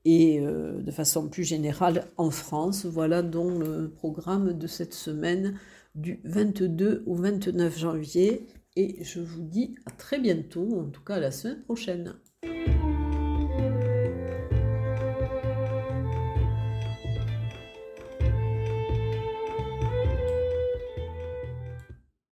et 0.05 0.41
euh, 0.41 0.81
de 0.81 0.91
façon 0.91 1.29
plus 1.29 1.45
générale 1.45 2.09
en 2.17 2.31
France. 2.31 2.87
Voilà 2.87 3.23
donc 3.23 3.63
le 3.63 3.89
programme 3.89 4.53
de 4.53 4.67
cette 4.67 4.95
semaine 4.95 5.59
du 5.95 6.21
22 6.25 7.05
au 7.07 7.15
29 7.15 7.79
janvier 7.79 8.47
et 8.77 9.05
je 9.05 9.21
vous 9.21 9.43
dis 9.43 9.77
à 9.87 9.91
très 9.91 10.19
bientôt, 10.19 10.81
en 10.81 10.91
tout 10.91 11.03
cas 11.03 11.17
à 11.17 11.21
la 11.21 11.31
semaine 11.31 11.63
prochaine. 11.63 12.15